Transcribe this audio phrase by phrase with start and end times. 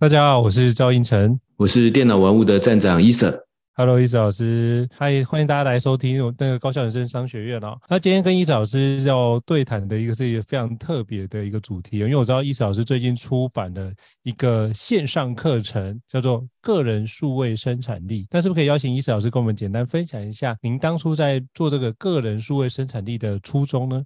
[0.00, 3.38] 大家好，我是赵胤丞，我是电脑玩物的站长伊瑟。
[3.74, 7.76] Hello，伊瑟老师，嗨，欢迎大家来收听我那个高校人生商学院哦。
[7.86, 18.22] 那今天跟伊瑟老师要对谈的一个是一个非常特别的一个主题，因为我知道伊瑟老师最近出版了一个线上课程，叫做《个人数位生产力》。
[18.30, 24.02] 那是不是可以邀请伊瑟老师跟我们简单分享一下，您当初在做这个个人数位生产力的初衷呢？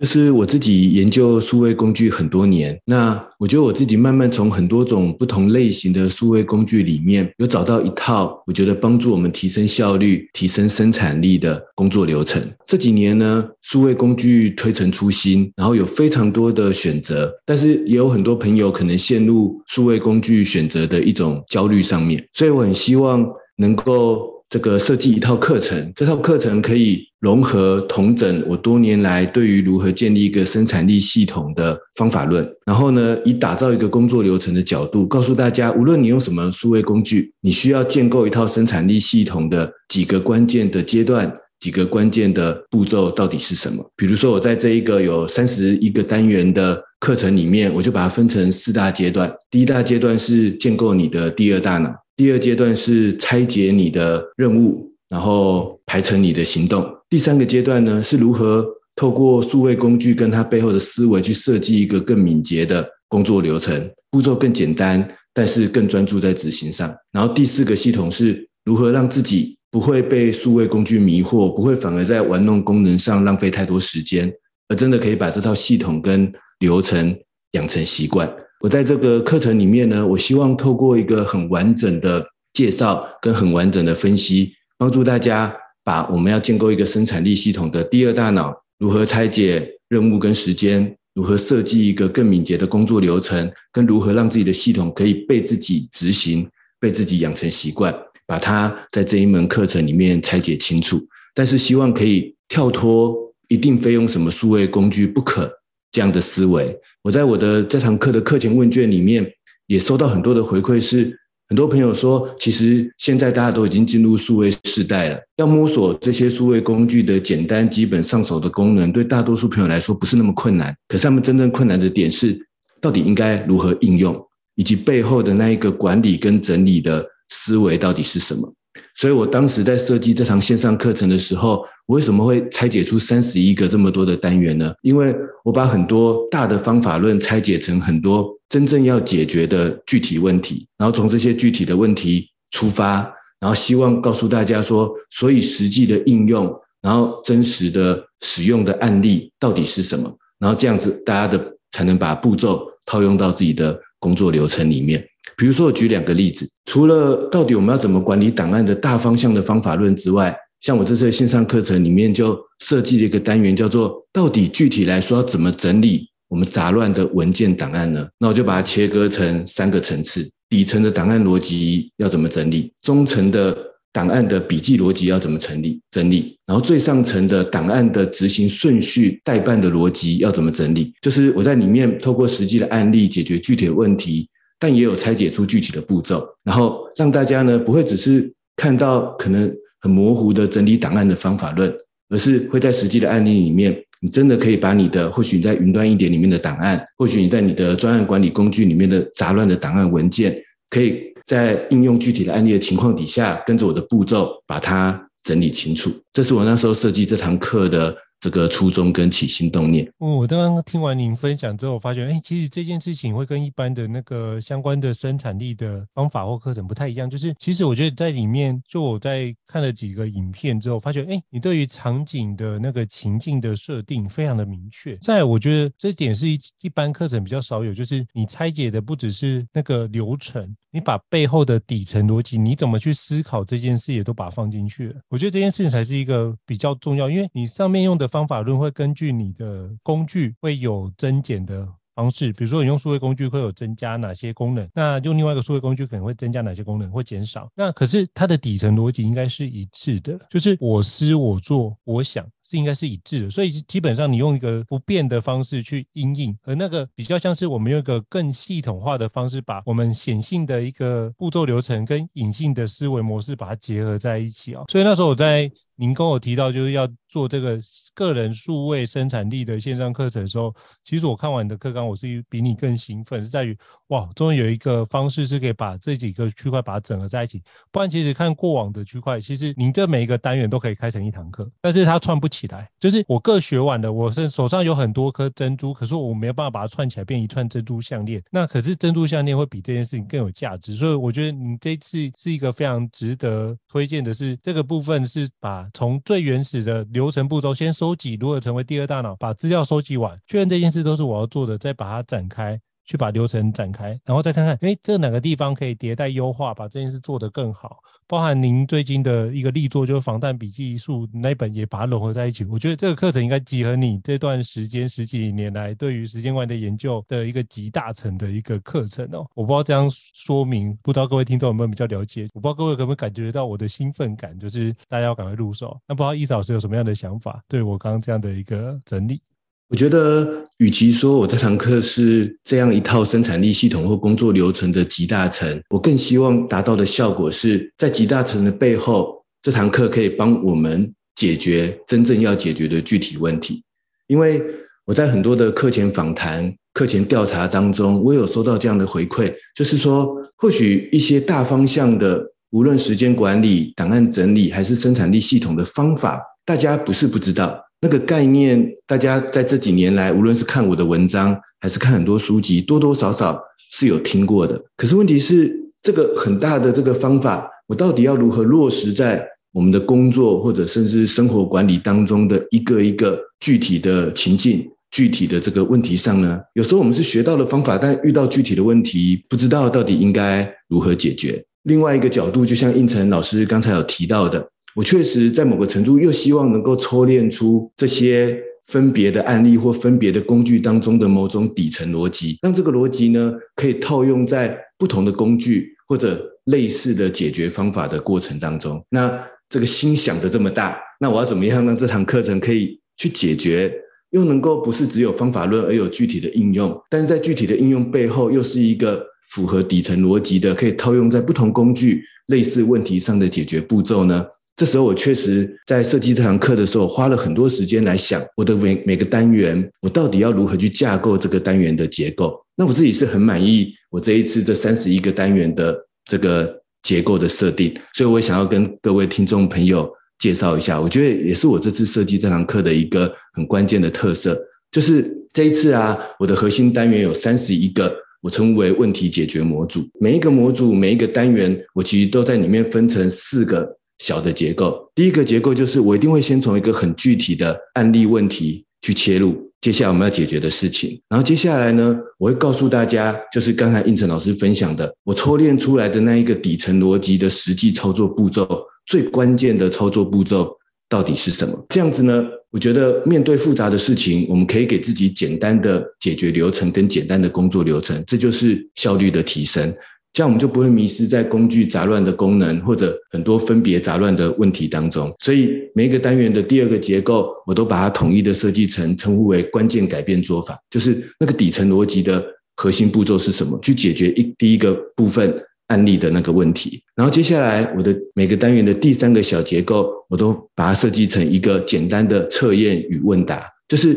[0.00, 12.42] 就是我自己研究数位工具很多年，那我觉得我自己慢慢从很多种不同类型的数位工具里面，有找到一套我觉得帮助我们提升效率、提升生产力的工作流程。
[12.66, 23.22] 这几年呢，数位工具推陈出新，然后有非常多的选择，但是也有很多朋友可能陷入数位工具选择的一种焦虑上面，所以我很希望
[23.58, 24.39] 能够。
[24.50, 43.88] 这个设计一套课程，这套课程可以融合同整我多年来对于如何建立一个生产力系统的方法论，然后呢，以打造一个工作流程的角度，告诉大家，无论你用什么数位工具，你需要建构一套生产力系统的几个关键的阶段，几个关键的步骤到底是什么？
[43.96, 49.32] 比如说，我在这一个有三十一个单元的课程里面，我就把它分成四大阶段。
[49.48, 51.94] 第一大阶段是建构你的第二大脑。
[52.20, 56.86] 第二阶段是拆解你的任务，然后排成你的行动。
[57.08, 58.62] 第三个阶段呢，是如何
[58.94, 66.94] 透过数位工具跟它背后的思维去设计一个更敏捷的工作流程，步骤更简单，但是更专注在执行上。
[67.10, 74.30] 然后第四个系统是如何让自己不会被数位工具迷惑，不会反而在玩弄功能上浪费太多时间，
[74.68, 77.18] 而真的可以把这套系统跟流程
[77.52, 78.30] 养成习惯。
[78.60, 85.50] 我在这个课程里面呢，我希望透过一个很完整的介绍跟很完整的分析，帮助大家
[85.82, 96.46] 把我们要建构一个生产力系统的第二大脑，如何拆解任务跟时间，如何设计一个更敏捷的工作流程，跟如何让自己的系统可以被自己执行、
[96.78, 97.94] 被自己养成习惯，
[98.26, 101.00] 把它在这一门课程里面拆解清楚。
[101.34, 103.16] 但是希望可以跳脱
[103.48, 105.50] 一定非用什么数位工具不可。
[105.92, 109.26] 这样的思维，我在我的这堂课的课前问卷里面
[109.68, 111.16] 也收到很多的回馈，是
[111.48, 120.76] 很多朋友说，其实现在大家都已经进入数位时代了，要摸索这些数位工具的简单、基本上手的功能，对大多数朋友来说不是那么困难。
[120.88, 122.38] 可是他们真正困难的点是，
[122.82, 124.14] 到底应该如何应用，
[124.56, 128.52] 以及背后的那一个管理跟整理的思维到底是什么？
[128.94, 134.72] 所以我当时在设计这堂线上课程的时候，我为什么会拆解出三十一个这么多的单元呢？
[134.82, 135.14] 因为
[135.44, 142.98] 我把很多大的方法论拆解成很多真正要解决的具体问题，然后从这些具体的问题出发，
[143.40, 155.04] 然后希望告诉大家说，所以实际的应用，然后真实的使用的案例到底是什么，然后这样子大家的才能把步骤套用到自己的工作流程里面。
[155.40, 173.56] 比如说，我举两个例子，除了到底我们要怎么管理档案的大方向的方法论之外，像我这次的线上课程里面就设计了一个单元，叫做“到底具体来说要怎么整理我们杂乱的文件档案呢？”那我就把它切割成三个层次：底层的档案逻辑要怎么整理，中层的
[173.94, 180.92] 档案的笔记逻辑要怎么整理整理，然后最上层的档案的执行顺序待办的逻辑要怎么整理。
[181.00, 184.28] 就是我在里面透过实际的案例解决具体的问题。
[184.60, 191.74] 但也有拆解出具体的步骤，然后让大家呢不会只是看到可能很模糊的整理档案的方法论，
[192.10, 200.38] 而是会在实际的案例里面，你真的可以把你的或许你在云端一点里面的档案，或许你在你的专案管理工具里面的杂乱的档案文件，
[200.68, 205.90] 可以在应用具体的案例的情况底下，跟着我的步骤把它整理清楚。
[206.12, 209.90] 这是我那时候设计这堂课的这个初衷跟起心动念。
[209.96, 217.08] 我刚刚听完您分享之后，我发觉，哎，其实这件事情会跟一般的那个相关的生产力的方法或课程不太一样。
[217.08, 224.94] 就是，其实我觉得在里面，就我在看了几个影片之后，发觉，哎，你对于场景的那个情境的设定非常的明确。
[224.98, 234.96] 再，我觉得这点是一一般课程比较少有，就是你拆解的不只是那个流程，你把背后的底层逻辑，你怎么去思考这件事，也都把它放进去了。
[235.08, 247.48] 我觉得这件事情才是一个比较重要，因为你上面用的方法论会根据你的工具会有增减的方式，比如说你用数位工具会有增加哪些功能，那用另外一个数位工具可能会增加哪些功能，会减少。
[247.54, 252.26] 那可是它的底层逻辑应该是一致的，就是我思我做我想。
[252.50, 264.64] 是应该是一致的，所以基本上你用一个不变的方式去因应，而那个比较像是我们用一个更系统化的方式，把我们显性的一个步骤流程跟隐性的思维模式把它结合在一起啊。
[264.68, 265.48] 所以那时候我在
[265.80, 267.58] 您跟我提到就是要做这个
[267.94, 270.54] 个人数位生产力的线上课程的时候，
[270.84, 273.56] 其实我看完你的课纲，我是比你更兴奋，是在于
[273.86, 277.42] 哇，终于有一个方式是可以把这几个区块把它整合在一起。
[277.72, 282.50] 不然其实看过往的区块，其实您这每一个单元都可以开成一堂课，但是它串不起。
[282.50, 288.20] 来，就是我各学完了，我是手上有很多颗珍珠，可是我没有办法把它串起来变一串珍珠项链。
[288.28, 302.60] 那可是珍珠项链会比这件事情更有价值，所以我觉得你这次是一个非常值得推荐的，是这个部分是把从最原始的流程步骤先收集，如何成为第二大脑，把资料收集完，确认这件事都是我要做的，再把它展开。
[302.90, 307.78] 去把流程展开，然后再看看，哎，这哪个地方可以迭代优化，把这件事做得更好。
[308.08, 312.44] 包含您最近的一个力作，就是防弹笔记术那本，也把它融合在一起。
[312.46, 319.24] 我觉得这个课程应该集合你这段时间十几年来对于时间观的研究的一个集大成的一个课程哦。
[319.36, 322.28] 我不知道这样说明，不知道各位听众有没有比较了解？
[322.34, 325.80] 我不知道各位可不可以感觉到我的兴奋感，就是大家要赶快入手。
[325.86, 327.40] 那不知道易老师有什么样的想法？
[327.46, 329.22] 对我刚刚这样的一个整理。
[329.70, 343.62] 我觉得，与其说我这堂课是这样一套生产力系统或工作流程的集大成，我更希望达到的效果是在集大成的背后，这堂课可以帮我们解决真正要解决的具体问题。
[344.08, 344.42] 因为
[344.86, 352.20] 我在很多的课前访谈、课前调查当中，我有收到这样的回馈，就是说，或许一些大方向的，
[352.50, 357.56] 无论时间管理、档案整理，还是生产力系统的方法，大家不是不知道。
[357.82, 363.40] 那个概念，大家在这几年来，无论是看我的文章，还是看很多书籍，多多少少
[363.70, 364.60] 是有听过的。
[364.76, 365.50] 可是问题是，
[365.82, 376.38] 这个很大的这个方法，我到底要如何落实在我们的工作或者甚至生活管理当中的一个一个具体的情境、具体的这个问题上呢？
[376.52, 381.42] 有时候我们是学到了方法，但遇到具体的问题，不知道到底应该如何解决。
[381.62, 384.46] 另外一个角度，就像胤丞老师刚才有提到的。
[384.76, 398.80] 我确实在某个程度又希望能够抽练出这些分别的案例或分别的工具当中的某种底层逻辑，让这个逻辑呢可以套用在不同的工具或者类似的解决方法的过程当中。
[398.90, 403.74] 那这个心想的这么大，那我要怎么样让这堂课程可以去解决，
[404.10, 414.24] 又能够不是只有方法论而有具体的应用，但是在具体的应用背后又是一个符合底层逻辑的，可以套用在不同工具类似问题上的解决步骤呢？
[414.60, 422.38] 这时候我确实在设计这堂课的时候，花了很多时间来想我的每每个单元，我到底要如何去架构这个单元的结构。
[422.58, 425.74] 那我自己是很满意我这一次这三十一个单元的
[426.04, 430.78] 这个结构的设定，所以我想要跟各位听众朋友介绍一下。
[430.78, 434.38] 我觉得也是我这次设计这堂课的一个很关键的特色，
[434.70, 437.90] 就是这一次啊，我的核心单元有三十一个，
[438.20, 439.88] 我称为问题解决模组。
[439.98, 443.79] 每一个模组，每一个单元，我其实都在里面分成四个。
[444.00, 450.98] 小的结构，第一个结构就是我一定会先从一个很具体的案例问题去切入，接下来我们要解决的事情。
[451.08, 460.50] 然后接下来呢，我会告诉大家，就是刚才应成老师分享的，我抽练出来的那一个底层逻辑的实际操作步骤，最关键的操作步骤
[460.88, 461.66] 到底是什么？
[461.68, 469.72] 这样子呢，我觉得面对复杂的事情，我们可以给自己简单的解决流程跟简单的工作流程，这就是效率的提升。
[470.12, 475.14] 这样我们就不会迷失在工具杂乱的功能或者很多分别杂乱的问题当中。
[475.20, 482.24] 所以每一个单元的第二个结构，我都把它统一的设计成称呼为关键改变做法，就是那个底层逻辑的
[482.56, 485.32] 核心步骤是什么，去解决一第一个部分
[485.68, 486.82] 案例的那个问题。
[486.96, 493.96] 然后接下来我的每个单元的第三个小结构，我都把它设计成一个简单的测验与问答，就是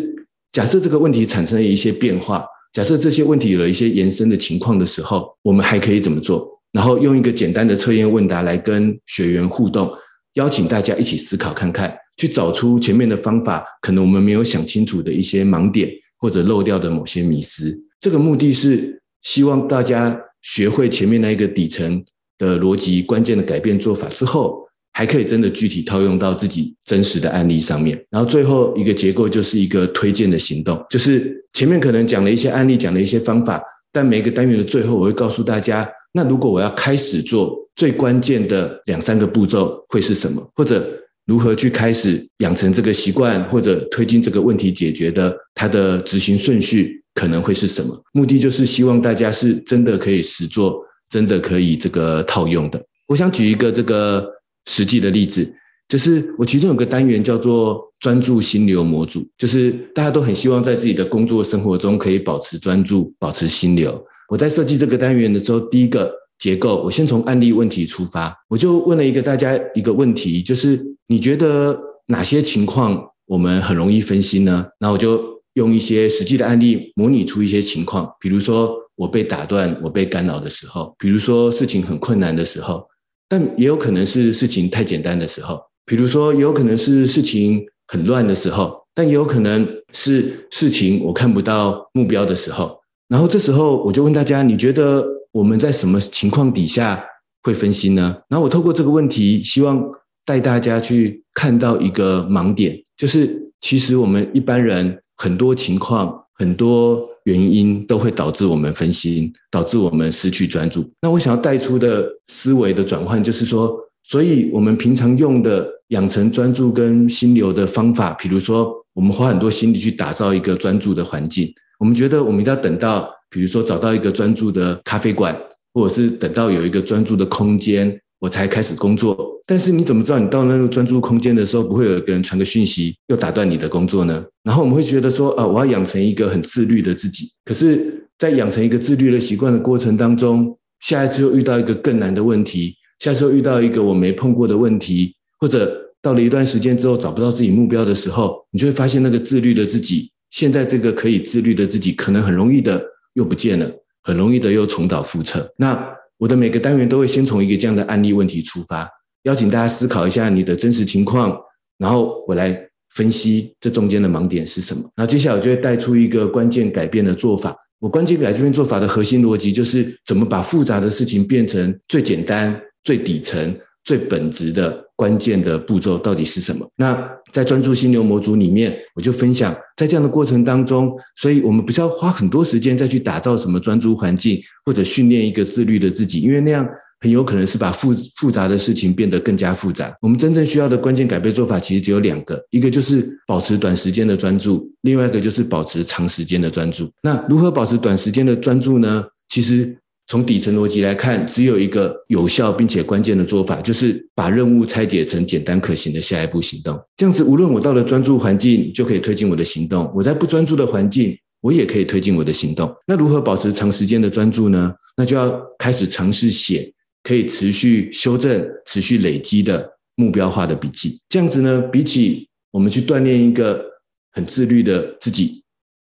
[0.52, 2.46] 假设这个问题产生了一些变化。
[2.74, 6.60] 假设这些问题有了一些延伸的情况的时候，我们还可以怎么做？
[6.72, 9.92] 然后用一个简单的测验问答来跟学员互动，
[10.34, 15.88] 邀请大家一起思考看看，去找出前面的方法，可能我们没有想清楚的一些盲点，
[16.18, 17.80] 或者漏掉的某些迷思。
[18.02, 22.04] 这个目的是希望大家学会前面那一个底层
[22.40, 24.63] 的逻辑、关键的改变做法之后，
[24.94, 28.00] 还可以真的具体套用到自己真实的案例上面。
[28.10, 35.90] 然后最后一个结构就是一个推荐的行动，就是前面可能讲了一些案例，讲了一些方法，但每个单元的最后，我会告诉大家。
[36.14, 40.48] 那如果我要开始做最关键的两三个步骤会是什么？
[40.56, 40.88] 或者
[41.26, 48.00] 如何去开始养成这个习惯，或者推进这个问题解决的它的执行顺序可能会是什么？
[48.12, 52.80] 目的就是希望大家是真的可以实做，真的可以这个套用的。
[53.08, 54.30] 我想举一个这个
[54.66, 55.54] 实际的例子，
[55.88, 64.04] 就是我其中有个单元叫做专注心流模组，就是大家都很希望在自己的工作生活中可以保持专注，保持心流。
[64.30, 74.66] 我在设计这个单元的时候，第一个结构，我先从案例问题出发，我就问了一个大家一个问题，就是你觉得哪些情况我们很容易分心呢？
[74.80, 75.22] 那我就
[75.54, 82.86] 用一些实际的案例模拟出一些情况，比如说我被打断、我被干扰的时候，比如说事情很困难的时候，
[83.28, 92.80] 但也有可能是事情太简单的时候，比如说也有可能是事情很乱的时候，但也有可能是事情我看不到目标的时候。
[93.08, 97.04] 然后这时候我就问大家，你觉得我们在什么情况底下
[97.44, 98.18] 会分心呢？
[98.30, 99.84] 然后我透过这个问题，希望
[100.26, 110.90] 带大家去看到一个盲点，就是其实我们一般人很多情况、很多原因都会导致我们分心，导致我们失去专注。
[111.02, 121.54] 那我想要带出的思维的转换，就是说，所以我们平常用的养成专注跟心流的方法，比如说我们花很多心力去打造一个专注的环境。
[121.80, 125.38] 我们觉得我们一定要等到，比如说找到一个专注的咖啡馆，
[125.74, 129.30] 或者是等到有一个专注的空间，我才开始工作。
[129.46, 134.24] 但是你怎么知道你到那个专注空间的时候，不会有一个人传个讯息又打断你的工作呢？
[134.44, 137.30] 然后我们会觉得说，啊，我要养成一个很自律的自己。
[137.44, 150.10] 可是，在养成一个自律的习惯的过程当中，下一次又遇到一个更难的问题，下次又遇到一个我没碰过的问题，或者到了一段时间之后找不到自己目标的时候，你就会发现那个自律的自己。
[150.30, 152.82] 现在这个可以自律的自己，可能很容易的
[153.16, 153.70] 又不见了，
[154.02, 155.54] 很容易的又重蹈覆辙。
[155.58, 158.88] 那我的每个单元都会先从一个这样的案例问题出发，
[159.24, 161.38] 邀请大家思考一下你的真实情况，
[161.78, 162.58] 然后我来
[162.96, 164.84] 分析这中间的盲点是什么。
[164.96, 167.56] 然后接下来我就会带出一个关键改变的做法。
[167.80, 173.54] 我关键改变做法的核心逻辑就是怎么把复杂的事情变成最简单、最底层、
[173.84, 174.82] 最本质的。
[175.04, 176.66] 关键的步骤到底是什么？
[176.78, 176.98] 那
[177.34, 186.66] 在专注心流模组里面，我就分享在这样的过程当中，所以我们不是要花很多时间再去打造什么专注环境，或者训练一个自律的自己，因为那样
[187.02, 189.94] 很有可能是把复复杂的事情变得更加复杂。
[190.00, 196.90] 我们真正需要的关键改变做法其实只有两个，一个就是保持短时间的专注，另外一个就是保持长时间的专注。
[197.02, 199.04] 那如何保持短时间的专注呢？
[199.28, 199.78] 其实。
[200.08, 206.80] 从底层逻辑来看，只有一个有效并且关键的做法，就是把任务拆解成简单可行的下一步行动。
[206.98, 212.72] 这样子，无论我到了专注环境，就可以推进我的行动；我在不专注的环境，我也可以推进我的行动。
[212.86, 214.74] 那如何保持长时间的专注呢？
[214.98, 221.00] 那就要开始尝试写可以持续修正、持续累积的目标化的笔记。
[221.10, 223.64] 这样子呢，比起我们去锻炼一个
[224.12, 225.44] 很自律的自己，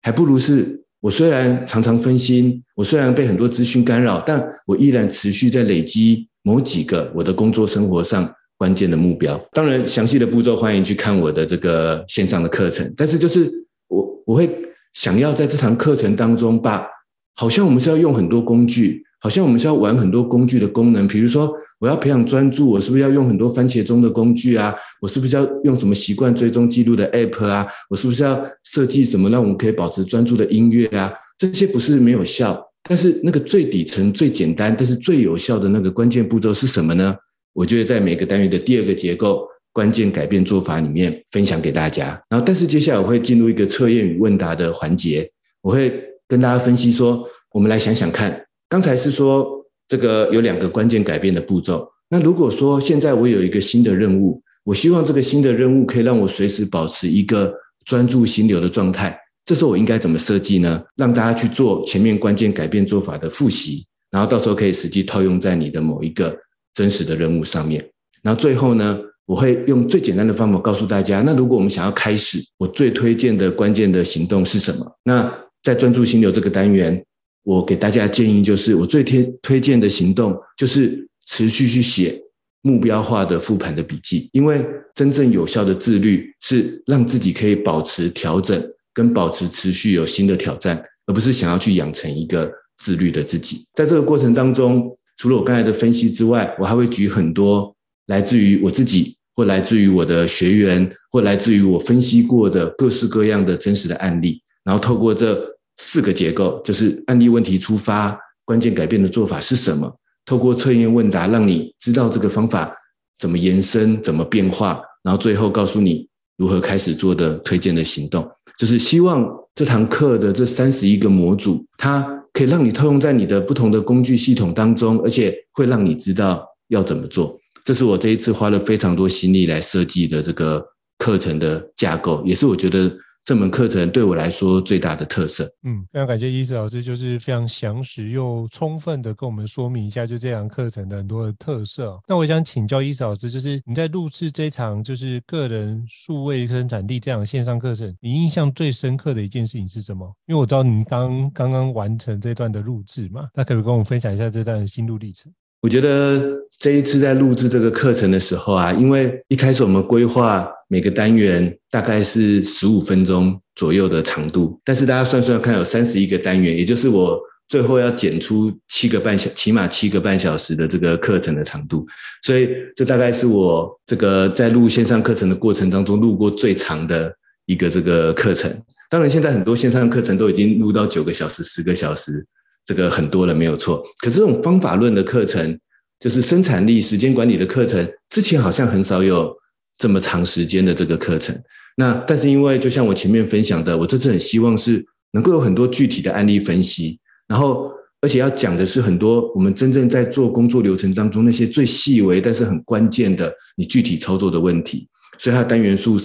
[0.03, 0.83] 还不如是。
[1.03, 9.38] 我虽然常常分心，我虽然被很多资讯干扰，但我依然持续在累积某几个我的工作生活上关键的目标。
[9.51, 12.89] 当然，详细的步骤欢迎去看我的这个线上的课程。
[12.95, 13.51] 但是，就是
[13.89, 14.50] 我我会
[14.93, 16.88] 想要在这堂课程当中把，
[17.36, 19.03] 好像我们是要用很多工具。
[19.24, 24.75] 好像我们需要玩很多工具的功能，比如说我要培养专注，我是不是要用很多番茄钟的工具啊？
[25.00, 27.65] 我是不是要用什么习惯追踪记录的 App 啊？
[27.89, 31.10] 我是不是要设计什么让我们可以保持专注的音乐啊？
[31.38, 37.15] 这些不是没有效，但是那个最底层、最简单，但是最有效的那个关键步骤是什么呢？
[37.53, 42.22] 我觉得在每个单元的第二个结构关键改变做法里面分享给大家。
[42.30, 45.94] 然后，但是接下来我会进入一个测验与问答的环节，我会
[46.27, 48.38] 跟大家分析说，我们来想想看。
[48.74, 51.88] 刚才是说这个有两个关键改变的步骤。
[52.10, 57.53] 那如果说现在我有一个新的任务，我希望这个新的任务可以让我随时保持一个
[57.86, 59.15] 专注心流的状态，
[59.46, 60.82] 这时候我应该怎么设计呢？
[60.96, 66.36] 让大家去做前面关键改变做法的复习，然后到时候可以实际套用在你的某一个
[66.74, 67.88] 真实的任务上面。
[68.24, 74.98] 然后最后呢，我会用最简单的方法告诉大家，那如果我们想要开始，我最推荐的关键的行动是什么？
[75.03, 77.06] 那在专注心流这个单元。
[77.43, 82.21] 我给大家建议就是，我最推推荐的行动就是持续去写
[82.62, 93.65] 目标化的复盘的笔记，因为真正有效的自律是让自己可以保持调整跟保持持续有新的挑战，而不是想要去养成一个自律的自己。
[93.73, 97.75] 在这个过程当中，除了我刚才的分析之外，我还会举很多
[98.07, 105.38] 来自于我自己，或来自于我的学员，或来自于我分析过的各式各样的真实的案例，然后透过这
[105.77, 109.92] 四个结构，就是案例问题出发，关键改变的做法是什么？
[110.25, 112.72] 透过测验问答，让你知道这个方法
[113.20, 118.30] 怎么延伸、怎么变化，然后最后告诉你如何开始做的推荐的行动。
[118.58, 122.01] 就是希望这堂课的这三十一个模组，它
[122.32, 127.38] 可以让你套用在你的不同的工具系统当中，而且会让你知道要怎么做。
[127.65, 130.63] 这是我这一次花了非常多心力来设计的这个
[131.00, 132.96] 课程的架构，也是我觉得。
[133.25, 141.98] 这门课程对我来说最大的特色，嗯，非常感谢医师老师，就是非常详实又充分的跟我们说明一下，就这堂课程的很多的特色。
[142.06, 150.06] 那我想请教医师老师，就是你在录制这场就是个人数位生产力这样线上课程，你印象最深刻的一件事情是什么？
[150.27, 155.32] 因为我知道你刚刚刚完成这段的录制嘛，那可不可以跟我们分享一下这段的心路历程？
[155.63, 156.22] 我觉得
[156.60, 167.17] 这一次在录制这个课程的时候啊，因为一开始我们规划每个单元大概是十五分钟左右的长度，但是大家算算看，有三十一个单元，也就是我
[167.48, 171.88] 最后要剪出七个半小，起码七个半小时的这个课程的长度，
[172.24, 177.10] 所以这大概是我这个在录线上课程的过程当中录过最长的
[177.46, 178.53] 一个这个课程。
[178.89, 182.25] 当然，现在很多线上课程都已经录到九个小时、十个小时。
[182.65, 183.84] 这个很多了，没有错。
[184.00, 185.60] 可是这种方法论的课程，
[186.00, 189.36] 就是生产力、时间管理的课程，之前好像很少有
[189.77, 191.38] 这么长时间的这个课程。
[191.75, 205.98] 那但是因为就像我前面分享的，我这次很希望是能够有很多具体的案例分析，然后而且要讲的是很多我们真正在做工作流程当中那些最细微但是很关键的你具体操作的问题，所以它的单元数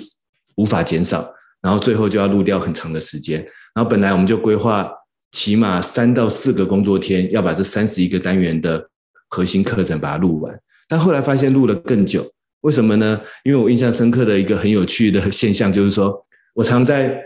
[0.56, 3.40] 无法减少，然后最后就要录掉很长的时间。
[3.74, 4.90] 然后本来我们就规划。
[5.32, 8.88] 起码三到四个工作天要把这三十一个单元的
[9.28, 10.58] 核心课程把它录完，
[10.88, 12.26] 但后来发现录了更久，
[12.62, 13.20] 为什么呢？
[13.44, 16.18] 因为我印象深刻的一个很有趣的现象就是说，
[16.54, 17.22] 我常在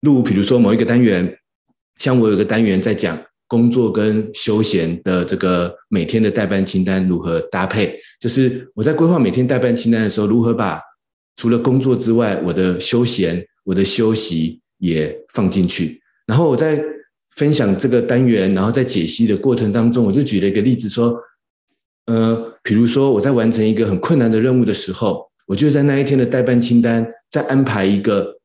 [0.00, 1.36] 录，比如说某一个单元，
[1.98, 10.80] 像我有个单元在讲工作跟休闲的这个每天的待办清单如何搭配，就是我在规划每天待办清单的时候，如何把
[11.36, 16.82] 除了工作之外，我的休闲、我的休息也放进去，然后我在。
[17.36, 21.18] 分享这个单元，然后在解析的过程当中，我就举了一个例子说，
[22.06, 28.36] 呃，比如说我在完成一个很困难的任务的时候，我就在那一天的待办清单再安排一个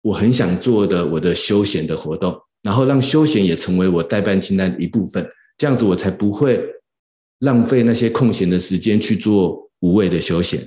[0.00, 5.26] 我很想做的我的休闲的活动，然后让休闲也成为我待办清单的一部分，
[5.58, 6.62] 这样子我才不会
[7.40, 10.60] 浪费那些空闲的时间去做无谓的休闲。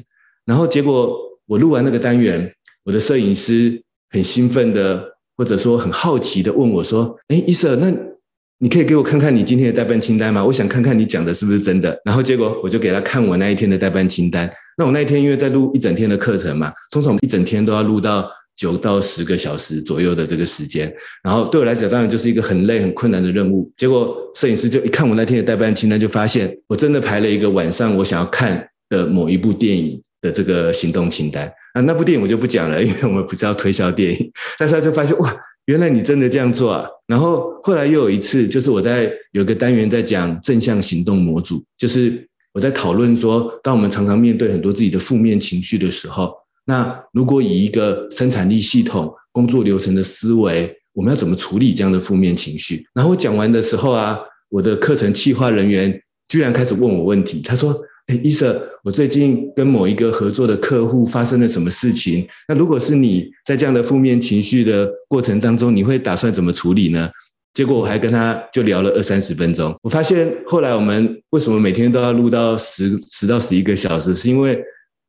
[0.45, 3.81] 然后结果我录完那个单元，我的摄影师
[4.11, 5.12] 很兴奋的。
[5.37, 7.91] 或者说很好奇的问我说：“哎，医生，那
[8.59, 10.43] 你可以给我看看你今天的待办清单吗？
[10.43, 14.49] 我想看看你讲的是不是真的。”然后结果我就给他看我那一天的待办清单。
[14.77, 20.93] 那我那一天因为在录一整天的课程嘛，通常我们一整天都要录到九到十个小时左右的这个时间。
[21.23, 23.69] 然后对我来讲，当然就是一个很累、很困难的任务。
[23.75, 31.51] 结果摄影师就一看我那天的待办清单，就发现我真的排了一个晚上我想要看的某一部电影的这个行动清单。
[31.73, 34.31] 啊，那部电影我就不讲了，因为我们不是要推销电影。
[34.59, 36.87] 但是他就发现哇，原来你真的这样做啊！
[37.07, 46.31] 然后后来又有一次，就是我在有个单元在讲正向行动模组，就是我在讨论说，当我们常常面对很多自己的负面情绪的时候，
[46.65, 52.85] 那如果以一个生产力系统工作流程的思维，我们要怎么处理这样的负面情绪？
[52.93, 57.75] 然后我讲完的时候啊，我的课程企划人员居然开始问我问题，他说。
[58.07, 62.27] 哎，医生，我最近跟某一个合作的客户发生了什么事情？
[62.49, 67.09] 那如果是你在这样的负面情绪的过程当中，你会打算怎么处理呢？
[67.53, 69.73] 结果我还跟他就聊了二三十分钟。
[69.83, 74.61] 我发现后来我们为什么每天都要录到十十到十一个小时，是因为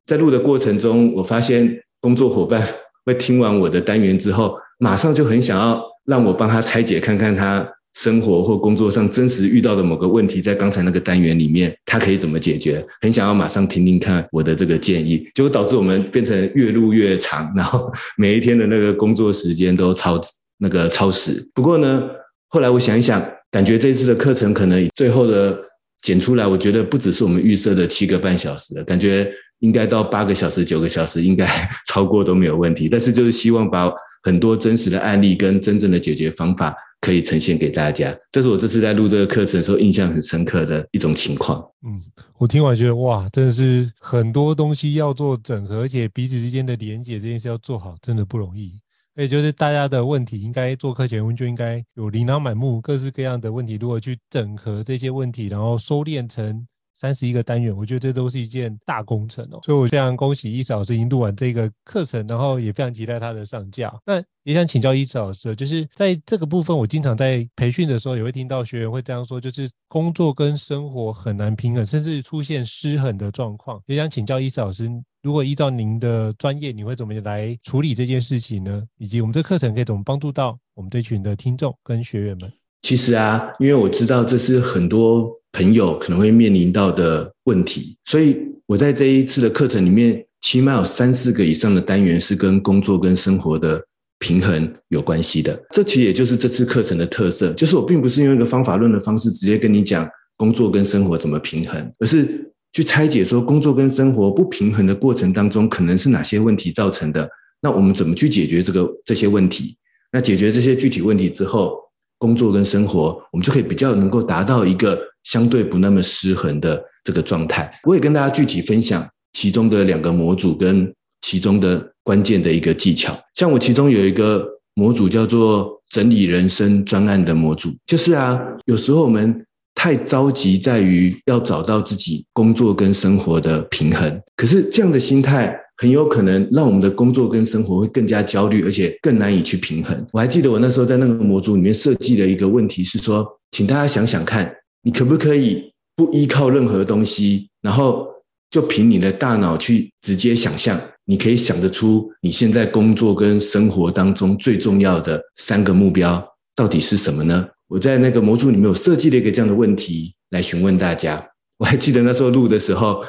[0.05, 2.65] 在录的过程中，我发现工作伙伴
[3.05, 7.67] 会听完我的单元之后，马上就很想要让我帮他拆解看看他。
[7.95, 12.85] 生活或工作上真实遇到的某个问题，在刚才那个单元里面，他可以怎么解决？
[13.01, 20.19] 很想要马上听听看我的这个建议，结果导致我们变成越录越长，然后每一天的那个工作时间都超
[20.57, 21.45] 那个超时。
[21.53, 22.03] 不过呢，
[22.49, 25.57] 后来我想一想，感觉这次的课程可能最后的
[26.01, 31.47] 剪出来，我觉得不只是我们预设的七个半小时，感觉应该到八个小时、九个小时，应该
[31.87, 32.89] 超过都没有问题。
[32.89, 33.89] 但是就是希望把
[34.23, 36.75] 很多真实的案例跟真正的解决方法。
[37.05, 38.17] 可以呈现给大家。
[38.31, 41.63] 这是我这次在录这个课程的时候印象很深刻的一种情况。
[41.85, 42.01] 嗯，
[42.39, 48.73] 我听完觉得哇，真的是很多东西要做整合，而且彼此之间的连接这件事要做好，真的不容易。
[49.15, 59.59] 也就是大家的问题，应该做课前问就应该有琳琅满目、各式各样的问题，如何去整合这些问题，然后收敛成三十一个单元，我觉得这都是一件大工程哦。
[59.63, 63.93] 所以我非常恭喜伊嫂老师已经录完这个课程，然后也非常期待他的上架。
[64.05, 73.81] 那也想请教伊嫂老师，就是在这个部分，我经常在培训的时候也会听到学员会这样说，就是工作跟生活很难平衡，甚至出现失衡的状况。
[73.87, 74.89] 也想请教伊嫂老师，
[75.21, 78.83] 如果依照您的专业，你会怎么来处理这件事情呢？
[78.97, 82.51] 以及我们这课程可以怎么帮助到我们这群的听众跟学员们？
[82.83, 93.81] 其实啊，因为我知道这是很多朋友可能会面临到的问题，所以我在这一次的课程里面，起码有三四个以上的单元是跟工作跟生活的
[94.19, 95.57] 平衡有关系的。
[95.71, 107.29] 这其实也就是这次课程的特色，就是我并不是用一个方法论的方式直接跟你讲工作跟生活怎么平衡，而是去拆解说工作跟生活不平衡的过程当中，可能是哪些问题造成的。
[107.61, 109.77] 那我们怎么去解决这个这些问题？
[110.11, 111.79] 那解决这些具体问题之后，
[112.17, 117.69] 工作跟生活，我们就可以比较能够达到一个相对不那么失衡的这个状态。
[117.83, 120.89] 我也跟大家具体分享其中的两个模组跟
[121.21, 123.13] 其中的关键的一个技巧。
[123.35, 135.59] 像我其中有一个模组叫做整理人生专案的模组，就是啊，有时候我们太着急在于要找到自己工作跟生活的平衡，可是这样的心态。
[135.77, 140.07] 很有可能让我们的工作跟生活会更加焦虑，而且更难以去平衡。
[140.13, 144.49] 我还记得我那时候在那个模组里面设计的一个问题是说，请大家想想看，
[144.85, 148.07] 你可不可以不依靠任何东西，然后
[148.51, 156.23] 就凭你的大脑去直接想象，你可以想得出你现在工作跟生活当中最重要的三个目标
[156.55, 157.47] 到底是什么呢？
[157.67, 161.27] 我在那个模组里面有设计了一个这样的问题来询问大家。
[161.57, 163.03] 我还记得那时候录的时候。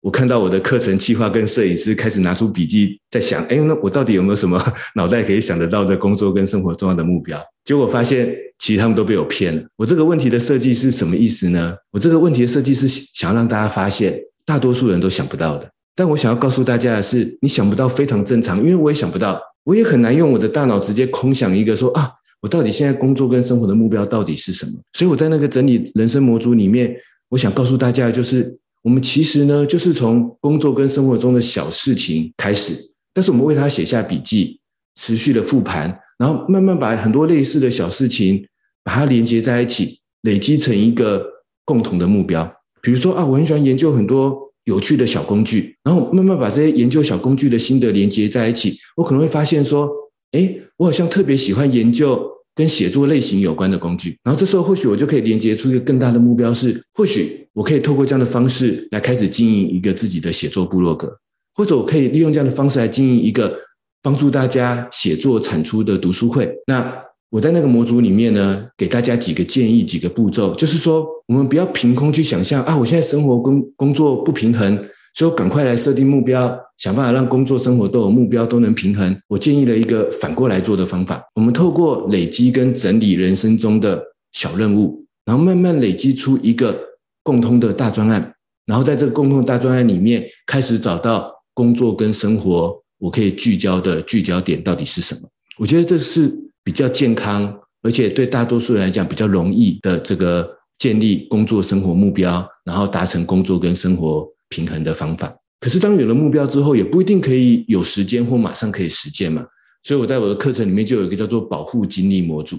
[0.00, 4.62] 我看到我的课程计划跟摄影师开始拿出笔记，在想：哎，那我到底有没有什么
[4.94, 7.36] 脑袋可以想得到的工作跟生活重要的目标？
[7.64, 9.62] 结果发现，其实他们都被我骗了。
[9.76, 11.74] 我这个问题的设计是什么意思呢？
[11.90, 15.68] 我这个问题的设计是想要让大家发现，大多数人都想不到的。
[15.96, 22.08] 但我想要告诉大家的是，你想不到非常正常，因为我也想不到，我也很难用我的大脑直接空想一个说啊，
[22.40, 24.72] 我到底现在工作跟生活的目标到底是什么？
[24.92, 26.94] 所以我在那个整理人生模组里面，
[27.30, 28.56] 我想告诉大家的就是。
[28.82, 32.74] 我们其实呢，就是从工作跟生活中的小事情开始，
[33.12, 34.60] 但是我们为它写下笔记，
[34.94, 38.46] 持续的复盘，然后慢慢把很多类似的小事情
[38.84, 41.26] 把它连接在一起，累积成一个
[41.64, 42.50] 共同的目标。
[42.80, 49.90] 比如说啊，我很喜欢研究很多有趣的小工具，然后慢慢把这些研究小工具的心得连接在一起，我可能会发现说，
[50.32, 52.37] 哎，我好像特别喜欢研究。
[52.58, 61.16] 跟写作类型有关的工具，然后这时候或许我就可以连接出一个更大的目标是，或许我可以透过这样的方式来开始经营一个自己的写作部落格，
[61.54, 63.56] 或者我可以利用这样的方式来经营一个
[64.02, 66.52] 帮助大家写作产出的读书会。
[66.66, 66.92] 那
[67.30, 74.84] 我在那个模组里面呢，给大家几个建议，几个步骤，就是说我们不要凭空去想象啊，我现在生活工工作不平衡。
[75.18, 79.20] 所以我赶快来设定目标，想办法让工作生活都有目标，都能平衡。
[79.26, 84.00] 我建议了一个反过来做的方法：我们透过累积跟整理人生中的
[84.30, 86.78] 小任务，然后慢慢累积出一个
[87.24, 88.32] 共通的大专案，
[88.64, 95.22] 然后在这个共通的大专案里面，开始找到工作跟生活我可以聚焦的聚焦点到底是什么。
[95.58, 97.52] 我觉得这是比较健康，
[97.82, 104.24] 而且对大多数人来讲比较容易的这个建立工作生活目标，然后达成工作跟生活。
[104.48, 109.44] 平衡的方法，可是当有了目标之后，也不一定可以有时间或马上可以实践嘛。
[109.82, 112.58] 所以我在我的课程里面就有一个叫做保护精力模组。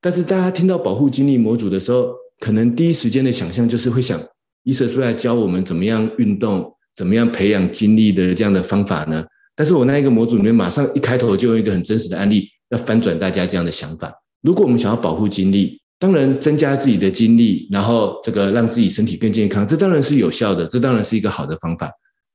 [0.00, 4.20] 但是大家听到保护精力模组的时候，可能第一时间的想象就是会想，
[4.64, 9.24] 医生出来教我们怎么样运动，怎么样培养精力的这样的方法呢？
[9.54, 14.12] 但是我那一个模组里面马上一开头就用一个很真实的案例，要翻转大家这样的想法。
[14.42, 21.88] 如果我们想要保护精力，当然，增加自己的精力，然后这个让自己身体更健康，这当然是有效的，这当然是一个好的方法。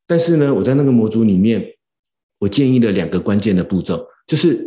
[0.08, 1.62] 但是呢，我在那个模组里面，
[2.40, 4.66] 我建议了两个关键的步骤，就是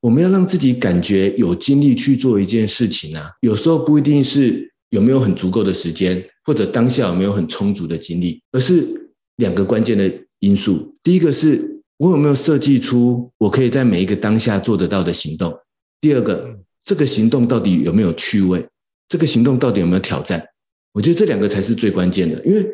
[0.00, 3.30] 我们要让自己感觉有精力去做一件事情啊。
[3.40, 8.84] 有时候不一定是有没有很足够的时间，或者当下有没有很充足的精力，而是
[9.36, 10.92] 两个关键的因素。
[11.04, 15.56] 第一个是我有没有设计出我可以在每一个当下做得到的行动。
[16.00, 16.58] 第二个。
[16.84, 18.66] 这个行动到底有没有趣味？
[19.08, 20.42] 这个行动到底有没有挑战？
[20.92, 22.42] 我觉得这两个才是最关键的。
[22.44, 22.64] 因为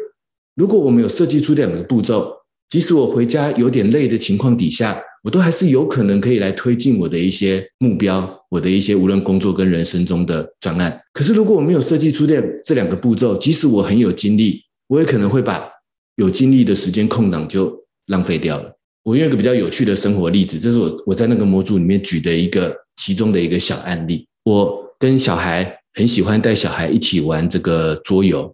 [0.55, 2.33] 如果我们有设计出两个步骤，
[2.69, 11.01] 即使我回家有点累的情况底下，我都还是有可能可以来推进我的一些目标，我的一些无论工作跟人生中的专案。
[11.13, 15.69] 可是如果我没有设计出这这两个步骤，即使我很有精力，我也可能会把
[16.17, 18.73] 有精力的时间空档就浪费掉了。
[19.03, 24.27] 我用一个比较有趣的生活例子，这是我我在那个模组里面举的一个其中的一个小案例。
[24.45, 28.53] 我跟小孩很喜欢带小孩一起玩这个桌游，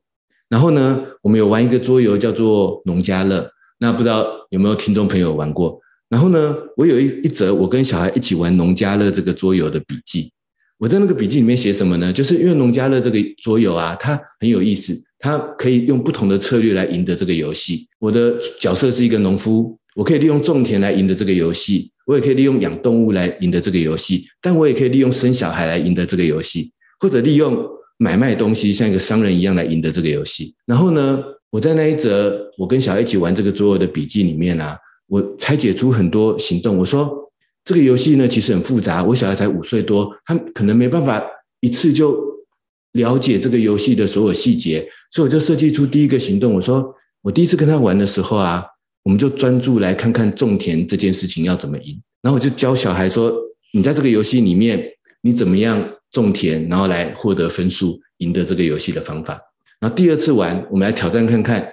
[0.48, 3.50] 然后呢，我们有玩一个桌游叫做农家乐。
[3.78, 5.80] 那不知道有没有听众朋友玩过？
[6.08, 10.30] 然后呢，我有一一则我跟小孩一起玩农家乐这个桌游的笔记。
[10.78, 12.12] 我在那个笔记里面写什么呢？
[12.12, 17.88] 就是因为农家乐这个桌游啊，它很有意思，它可以用不同的策略来赢得这个游戏。
[17.98, 27.66] 我的角色是一个农夫，我可以利用种田来赢得这个游戏，我也可以利用养动物来赢得这个游戏，但我也可以利用生小孩来赢得这个游戏，或者利用
[27.98, 30.54] 买卖东西像一个商人一样来赢得这个游戏。
[30.66, 36.76] 然后呢，我在那一则我跟小孩一起玩这个桌游的笔记里面啊，我拆解出很多行动。
[36.76, 37.30] 我说
[37.64, 39.02] 这个游戏呢，其实很复杂。
[39.02, 41.22] 我小孩才五岁多，他可能没办法
[41.60, 42.20] 一次就
[42.92, 46.52] 了解这个游戏的所有细节，所以我就设计出第一个行动。
[46.52, 48.62] 我说我第一次跟他玩的时候啊，
[49.04, 52.02] 我们就专注来看看种田这件事情要怎么赢。
[52.20, 53.32] 然后我就教小孩说，
[53.72, 54.82] 你在这个游戏里面，
[55.20, 59.38] 你怎么样种田，然后来获得分数，赢得这个游戏的方法。
[59.78, 61.68] 然后第二次玩，我们来挑战看看，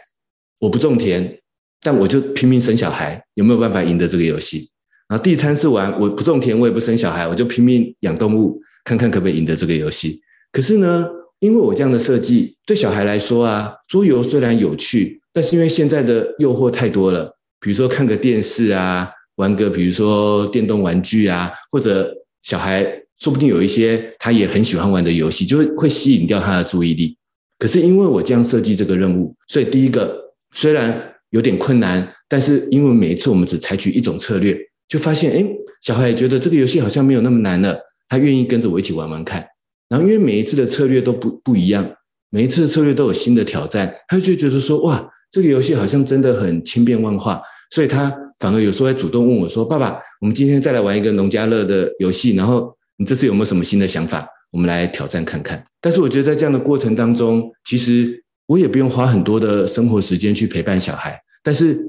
[0.59, 1.39] 我不种田，
[1.81, 4.69] 但我就拼命生小孩，有没有办法赢得这个游戏？
[5.07, 10.21] 然后第三次玩，我不种田，我也不生小孩，我就拼命养动物，看看可不可以赢得这个游戏。
[10.51, 11.07] 可是呢，
[11.39, 22.13] 因为我这样的设计，对小孩来说啊，桌游虽然有趣，但是因为现在的诱惑太多了，比如说看个电视啊，玩个比如说电动玩具啊，或者
[22.43, 22.85] 小孩
[23.19, 27.17] 说不定有一些他也很喜欢玩的游戏，就会会吸引掉他的注意力。
[27.59, 35.45] 可是因为我这样设计这个任务，所以第一个虽然有点困难，但是因为每一次我们只采取一种策略，就发现，诶，
[35.81, 39.47] 小孩也觉得这个游戏好像没有那么难了，他愿意跟着我一起玩玩看。
[39.87, 41.87] 然后因为每一次的策略都不不一样，
[42.31, 47.41] 每一次的策略都有新的挑战，他就觉得说，哇，这个游戏好像真的很千变万化，
[47.71, 54.27] 所以他反而有时候会主动问我说，爸爸，我们今天再来玩一个农家乐的游戏，然后你这次有没有什么新的想法？
[54.51, 61.79] 我们来挑战看看，但是我觉得在这样的过程当中，其实我也不用花很多的生活时间去陪伴小孩，但是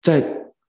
[0.00, 0.24] 在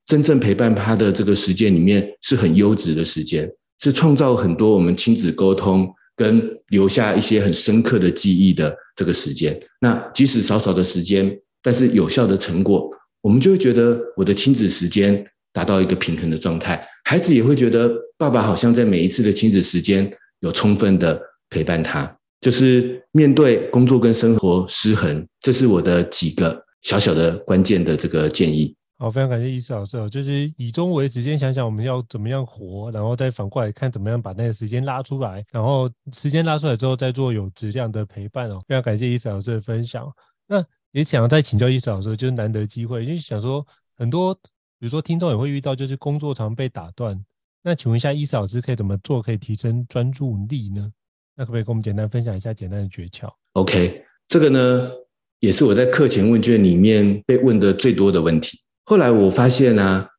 [0.07, 3.47] 真正陪伴他的这个时间里面，是很优质的时间，
[3.83, 9.55] 是创造很多我们亲子沟通跟留下一些很深刻的记忆的这个时间。
[9.79, 11.31] 那即使少少的时间，
[11.63, 12.87] 但是有效的成果，
[13.21, 20.07] 我们就会觉得我的亲子时间达到一个平衡的状态，孩子也会觉得爸爸好像在每一次的亲子时间
[20.41, 21.19] 有充分的。
[21.49, 28.75] 陪伴他，就是面对工作跟生活失衡，这是我的几个小小的关键的这个建议。
[28.97, 38.59] 好，非常感谢医师老师哦，就是以终为始，先想想我们要怎么样活，然后再反过来看怎么样把那个时间拉出来，然后时间拉出来之后再做有质量的陪伴哦。
[38.67, 40.11] 非常感谢医师老师的分享。
[40.47, 43.65] 那也想要再请教医师老师，就是难得机会，就是想说
[43.97, 47.19] 很多，比如说听众也会遇到，就是工作常被打断。
[47.63, 50.91] 那请问一下，医师老师可以怎么做，可以提升专注力呢？
[51.35, 54.91] 那可不可以跟我们简单分享一下简单的诀窍？OK，这个呢
[55.39, 58.59] 也是我在课前问卷里面被问的最多的问题。
[58.85, 60.09] 后来我发现呢、啊，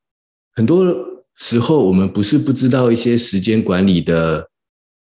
[0.54, 0.84] 很多
[1.36, 4.50] 时候我们不是不知道一些时间管理的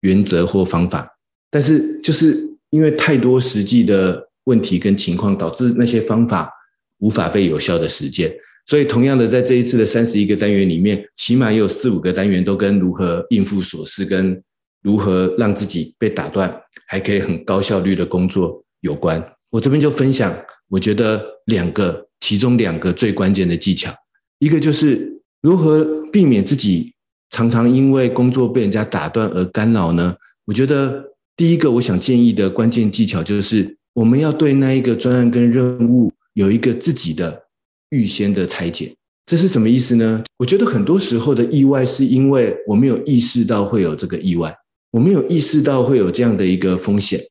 [0.00, 1.08] 原则或方法，
[1.48, 6.50] 但是就是因为太多实际的问题跟情况，导致那些方法
[6.98, 8.34] 无法被有效的实践。
[8.66, 14.42] 所以同样的，在这一次的三十一个单元里面，起码也有四五个单元都跟如何应付琐事跟
[14.82, 16.52] 如何让自己被打断，
[16.86, 19.24] 还可以很高效率的工作有关。
[19.50, 20.34] 我这边就分享，
[20.68, 23.92] 我觉得两个，其中两个最关键的技巧，
[24.38, 26.92] 一个就是如何避免自己
[27.30, 30.14] 常常因为工作被人家打断而干扰呢？
[30.46, 31.02] 我觉得
[31.36, 37.42] 第一个我想建议的关键技巧就是，我们要对那一个专案跟任务有一个自己的
[37.90, 38.94] 预先的拆解。
[39.26, 40.22] 这是什么意思呢？
[40.38, 44.54] 我觉得很多时候的意外是因为我没有意识到会有这个意外。
[44.92, 47.24] 我没有意识到会有这样的一个风险，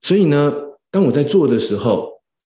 [0.00, 0.50] 所以呢，
[0.90, 2.08] 当我在做的时候，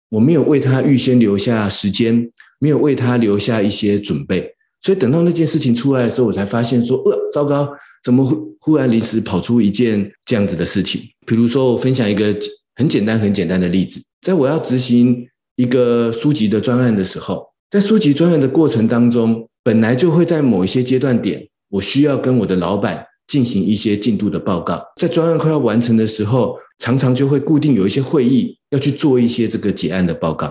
[0.08, 7.68] 我没有为他预先留下时间，没有为他留下一些准备，所以等到那件事情出来的时候，我才发现说，呃，糟糕，
[8.02, 11.02] 怎么忽忽然临时跑出一件这样子的事情？
[11.24, 12.36] 比如说，我分享一个
[12.78, 23.04] 很简单、很简单的例子，在我要执行一个书籍的专案的时候，在书籍专案的过程当中，本来就会在某一些阶段点，我需要跟我的老板。
[23.28, 30.50] 进行一些进度的报告，在专案快要完成的时候，常常就会固定有一些会议要去做一些这个结案的报告。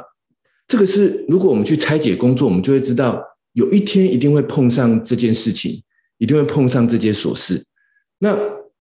[0.68, 3.20] 这个是如果我们去拆解工作，我们就会知道，
[3.54, 5.82] 有一天一定会碰上这件事情，
[6.20, 7.66] 一定会碰上这件琐事。
[8.20, 8.38] 那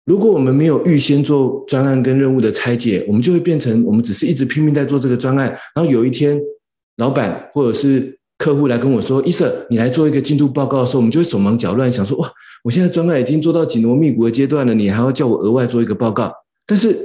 [0.06, 6.38] 如果我们没有预先做专案跟任务的拆解，我们就会变成我们只是一直拼命在做这个专案，然后有一天
[6.98, 12.30] 老板或者是客户来跟我说：“伊瑟，你来做一个进度报告的时候，我们就会手忙脚乱，想说：哇，
[12.66, 16.30] 我现在专案已经做到紧锣密鼓的阶段了，你还要叫我额外做一个报告？
[16.68, 16.98] 但是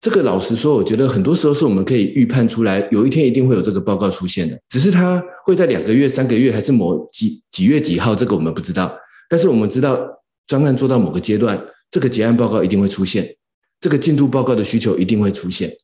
[0.00, 8.90] 这个老实说，我觉得很多时候是我们可以预判出来，有一天一定会有这个报告出现的，只是它会在两个月、三个月，还是某几几月几号，这个我们不知道。
[9.28, 10.00] 但是我们知道
[10.46, 13.36] 专案做到某个阶段。”这个结案报告一定会出现，
[13.78, 15.76] 这个进度报告的需求一定会出现，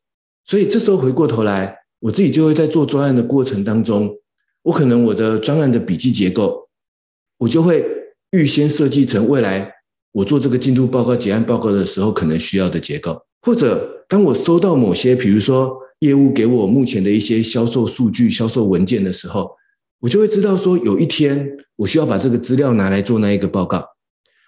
[0.47, 4.17] 所以这时候回过头来，我自己就会在做专案的过程当中，
[4.63, 6.71] 我可能我的专案的笔记结构，
[7.37, 7.85] 我就会
[8.31, 9.71] 预先设计成未来
[10.13, 19.51] 我做这个进度报告、结案报告的时候可能需要的结构，或者当我收到某些，比如说业务给我目前的一些销售数据、销售文件的时候，
[20.01, 23.85] 我就会知道说有一天我需要把这个资料拿来做那一个报告，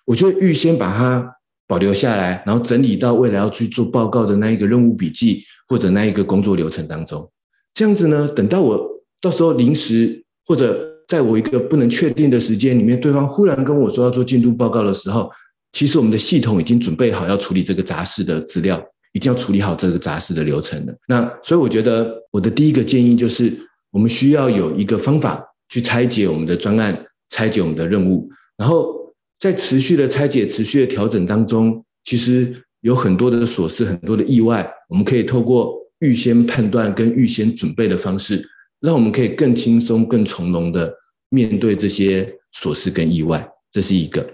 [0.06, 1.36] 我就会预先把它。
[1.70, 7.30] 保留下来，然后整理到未来要去做报告的那一个任务笔记或者那一个工作流程当中。
[7.72, 8.84] 这样子呢，等到我
[9.20, 15.30] 到时候临时或者在我一个不能确定的时间里面，对方忽然跟我说要做进度报告的时候，
[15.70, 20.94] 其实我们的系统已经准备好要处理这个杂事的资料，已经要处理好这个杂事的流程了。
[21.06, 23.56] 那所以我觉得我的第一个建议就是，
[23.92, 28.99] 我们需要有一个方法去拆解我们的专案，拆解我们的任务，然后。
[29.40, 38.46] 在持续的拆解、持续的调整当中，其实有很多的琐事、很多的意外，我们可以透过预先判断跟预先准备的方式，
[38.80, 40.94] 让我们可以更轻松、更从容的
[41.30, 43.50] 面对这些琐事跟意外。
[43.72, 44.24] 这是一个。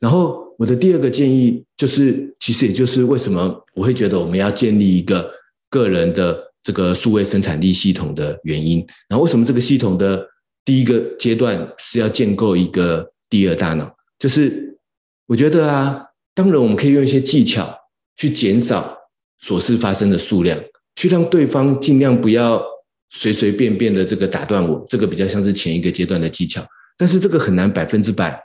[0.00, 5.30] 然后我的第二个建议就是，其实也就是为什么我会觉得我们要建立一个
[5.70, 8.84] 个人的这个数位生产力系统的原因。
[9.08, 10.26] 然后为什么这个系统的
[10.64, 13.95] 第一个阶段是要建构一个第二大脑？
[14.18, 14.78] 就是
[15.26, 16.02] 我觉得啊，
[16.34, 17.76] 当然我们可以用一些技巧
[18.16, 18.96] 去减少
[19.42, 20.58] 琐事发生的数量，
[20.94, 22.62] 去让对方尽量不要
[23.10, 26.64] 随随便便的这个打断我，这个比较像是前一个阶段的技巧。
[26.96, 28.40] 但是这个很难百分之百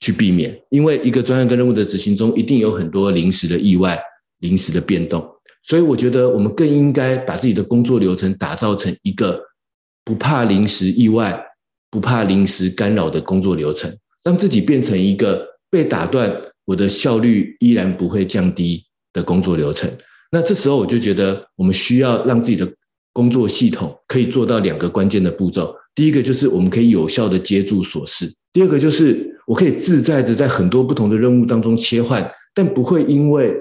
[0.00, 4.02] 去避免，因为一个专案跟任务的执行中，一定有很多临时的意外、
[4.40, 5.24] 临时的变动。
[5.62, 9.40] 所以我觉得我们更应该把自己的工作流程打造成一个
[10.04, 11.40] 不怕临时意外、
[11.90, 13.96] 不怕临时干扰的工作流程。
[14.26, 16.28] 让自己变成一个被打断，
[16.64, 19.88] 我的效率依然不会降低的工作流程。
[20.32, 22.68] 那这时候我就觉得，我们需要让自己的
[23.12, 25.72] 工作系统可以做到两个关键的步骤。
[25.94, 33.54] 第一个就是我们可以有效的接住琐事；第二个就是我可以自在的在很多不同的任务当中切换，但不会因为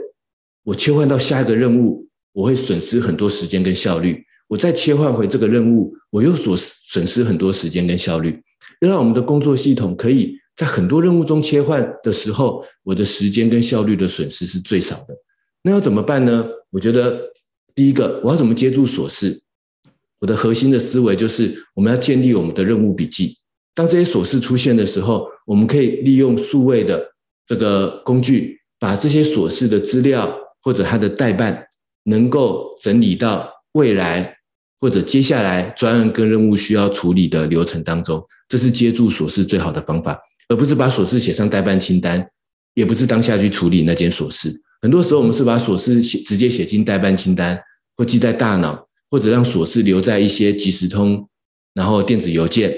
[0.63, 4.19] 我切换到下一个任务，我会损失很多时间跟效率。
[4.47, 8.41] 我再切换回这个任务，我又所损失很多时间跟效率。
[8.81, 10.35] 要让我们的工作系统可以。
[10.55, 15.15] 在很多任务中切换的时候，我的时间跟效率的损失是最少的。
[15.61, 16.45] 那要怎么办呢？
[16.69, 17.19] 我觉得
[17.73, 19.41] 第一个，我要怎么接住琐事？
[20.19, 23.37] 我的核心的思维就是，我们要建立我们的任务笔记。
[23.73, 27.05] 当这些琐事出现的时候，我们可以利用数位的
[27.45, 31.67] 这个工具，把这些琐事的资料或者它的代办，
[32.03, 34.37] 能够整理到未来
[34.79, 38.25] 或者接下来专案跟任务需要处理的流程当中。
[38.47, 40.17] 这是接住琐事最好的方法。
[40.47, 42.25] 而不是把琐事写上待办清单，
[42.75, 44.53] 也不是当下去处理那件琐事。
[44.81, 47.59] 很多时候，我们是把琐事写直接写进待办清单，
[47.97, 51.27] 或记在大脑，或者让琐事留在一些即时通，
[51.73, 52.71] 然后电子邮件，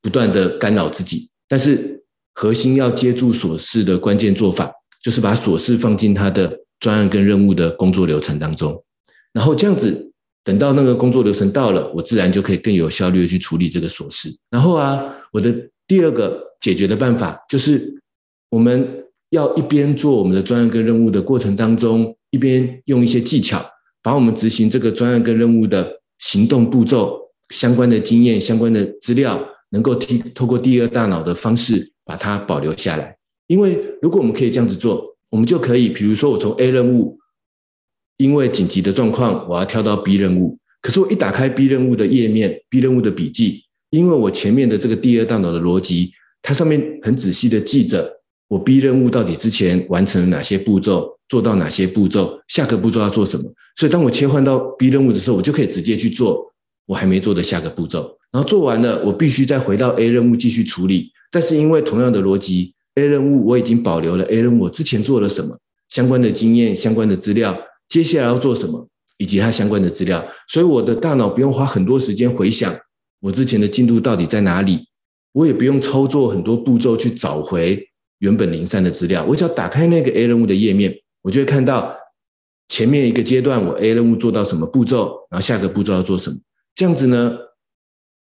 [0.00, 1.28] 不断的干扰自己。
[1.46, 2.02] 但是，
[2.34, 8.82] 核心要接住琐事的关键做法，就是把琐事放进他的专案跟任务的工作流程当中。
[9.34, 10.10] 然后这样子，
[10.42, 14.30] 等到那个工作流程到了，我自然就可以更有效率的去处理这个琐事。
[14.48, 15.54] 然后啊，我的
[15.86, 16.48] 第二个。
[16.60, 18.00] 解决的办法就是，
[18.50, 23.64] 我们要一边做我们的专案跟任务的过程当中，一边用一些技巧，
[24.02, 27.18] 把我们执行这个专案跟任务的行动步骤
[27.50, 33.16] 相关的经验、相关的资料，能够提透过第二大脑的方式把它保留下来。
[33.46, 37.18] 因为如果我们可以这样子做，我们就可以，比如说我从 A 任务，
[38.16, 46.12] 因为紧急的状况，我要跳到 B 任务，可是我一打开 B 任务的页面，B 任务的笔记，因为我前面的这个第二大脑的逻辑。
[46.42, 48.10] 它上面很仔细的记着
[48.48, 53.44] 我 B 任务到底之前完成了哪些步骤，做到哪些步骤，下个步骤要做什么。
[53.76, 56.52] 所以当我切换到 B 任务的时候，我就可以直接去做
[56.86, 58.16] 我还没做的下个步骤。
[58.32, 61.10] 然后做完了，我必须再回到 A 任务继续处理。
[61.30, 67.56] 但是因为同样的逻辑，A 任务我已经保留了 A 任务我之前做了什么相关的经验、相关的资料，
[67.88, 72.74] 接下来要做什么以及它相关的资料，所以我的大脑不用花很多时间回想
[73.20, 74.89] 我之前的进度到底在哪里。
[75.32, 77.82] 我也不用操作很多步骤去找回
[78.18, 81.96] 原本零散的资料，我只要打开那个 A 任务的页面，我就会看到
[82.68, 86.36] 前面一个阶段我 A 任务做到什么步骤，然后下个步骤要做什么。
[86.74, 87.36] 这样子呢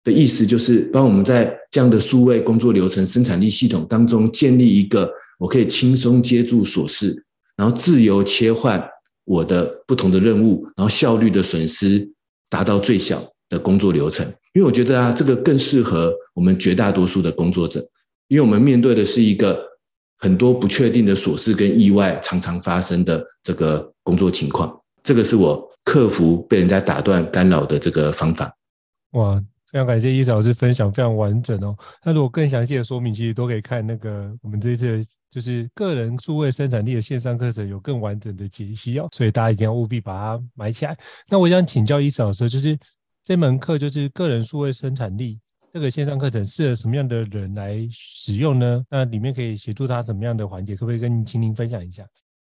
[0.03, 7.23] 的意思就是帮我们在这样的数位工作流程生产力系统当中建立一个我可以轻松接住琐事，
[7.55, 8.83] 然后自由切换
[9.25, 12.09] 我的不同的任务，然后效率的损失
[12.49, 14.25] 达到最小的工作流程。
[14.53, 17.79] 因为我觉得啊，这个更适合我们绝大多数的工作者，
[18.27, 19.63] 因为我们面对的是一个
[20.17, 24.75] 很多不确定的琐事跟意外常常发生的这个工作情况。
[25.03, 28.53] 这个是我克服被人家打断干扰的这个方法。
[29.11, 29.37] 哇，
[29.71, 31.73] 非常感谢伊老师分享，非常完整哦。
[32.03, 39.07] 那如果更详细的说明，其实都可以看那个我们这一次就是个人数位生产力的线上课程，有更完整的解析哦。
[39.13, 40.97] 所以大家一定要务必把它买起来。
[41.29, 42.77] 那我想请教伊老师，就是。
[43.23, 45.37] 这门课就是个人数位生产力
[45.71, 48.83] 这个线上课程，适合什么样的人来使用呢？
[48.89, 50.75] 那里面可以协助他什么样的环节？
[50.75, 52.03] 可不可以跟您请您分享一下？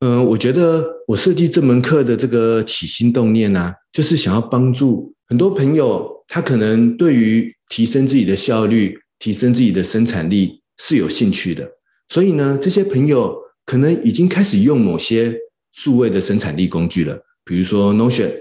[0.01, 11.67] 嗯，我觉得我设计这门课的这个起心动念呢、就是想要帮助很多朋友，他可能对于提升自己的效率、提升自己的生产力是有兴趣的。
[12.09, 13.35] 所以呢，这些朋友
[13.65, 15.35] 可能已经开始用某些
[15.73, 18.31] 数位的生产力工具了，比如说 Notion，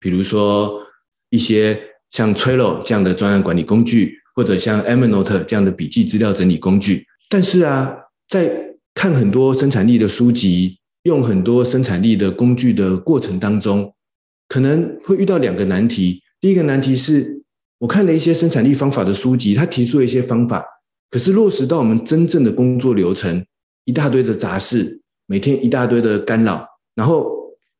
[0.00, 0.82] 比如说。
[1.30, 1.78] 一些
[2.10, 7.94] 像 Trello 这样的专案管理工具，或者像 Evernote 这样的笔记资料整理工具，但是啊，
[8.28, 13.92] 在看很多生产力的书籍，用很多生产力的工具的过程当中，
[14.48, 16.22] 可能会遇到两个难题。
[16.40, 17.42] 第一个难题是，
[17.78, 20.64] 我看了一些生产力方法的书籍，他提出了一些方法，
[21.10, 23.44] 可是落实到我们真正的工作流程，
[23.84, 27.30] 一大堆的杂事，每天一大堆的干扰，然后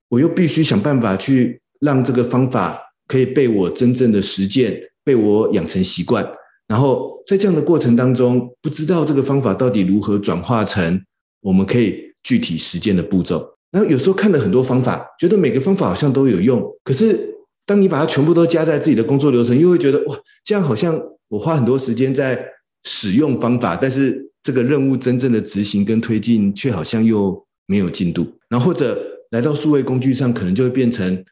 [0.09, 2.79] 我又必须想办法去让这个方法。
[3.09, 6.25] 可以被我真正的实践，被我养成习惯，
[6.69, 11.03] 然后在这样的过程当中，不知道这个方法到底如何转化成
[11.41, 13.55] 我们可以具体实践的步骤。
[13.71, 17.35] 然后有时候看了很多方法，觉得每个方法好像都有用，可是
[17.67, 20.99] 当你把它全部都加在自己的工作流程，又会觉得哇，这样好像
[21.29, 22.39] 我花很多时间在
[22.85, 28.27] 使用方法，但是这个任务真正的执行跟推进却好像又没有进度。
[28.49, 28.99] 然后或者
[29.31, 31.25] 来到数位工具上，可能就会变成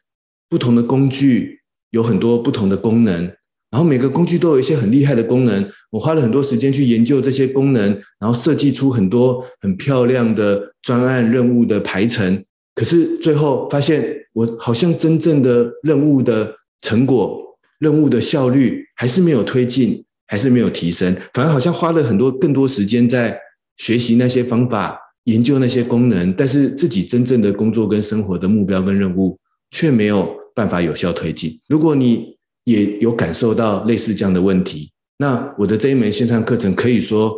[0.49, 1.56] 不同的工具。
[1.91, 3.23] 有很多不同的功能，
[3.71, 5.69] 然后每个工具都有一些很厉害的功能。
[5.89, 12.43] 我花了很多时间去研究这些功能，然后设计出很多很漂亮的专案任务的排程。
[12.75, 17.41] 可是最后发现，我好像真正的任务的成果、
[17.79, 21.15] 任务的效率还是没有推进，还是没有提升。
[21.33, 23.39] 反而好像花了很多更多时间在
[23.77, 29.37] 学习那些方法、研究那些功能，但是自己真正的工作跟生活的目标跟任务
[29.71, 31.59] 却没有办法有效推进。
[31.67, 37.37] 如果你也有感受到类似这样的问题，那我的这一门线上课程可以说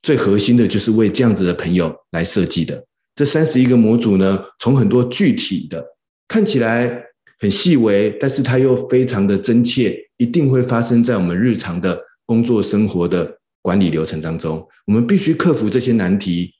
[0.00, 2.86] 最核心的就是为这样子的朋友来设计的。
[3.16, 5.84] 这三十一个模组呢，从很多具体的
[6.28, 7.02] 看起来
[7.40, 14.64] 很细微，但是它又非常的真切，一定会发生在我们日常的工作生活的管理流程当中。
[14.86, 16.52] 我们必须克服这些难题，